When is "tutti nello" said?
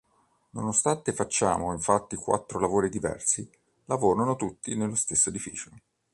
4.35-4.95